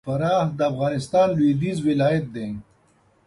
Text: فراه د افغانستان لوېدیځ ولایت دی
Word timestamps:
فراه 0.07 0.45
د 0.57 0.59
افغانستان 0.71 1.27
لوېدیځ 1.37 1.77
ولایت 1.89 2.25
دی 2.35 2.47